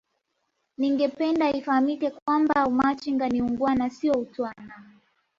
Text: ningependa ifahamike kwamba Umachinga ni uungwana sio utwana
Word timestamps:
ningependa 0.77 1.51
ifahamike 1.53 2.11
kwamba 2.11 2.67
Umachinga 2.67 3.29
ni 3.29 3.41
uungwana 3.41 3.89
sio 3.89 4.13
utwana 4.13 4.73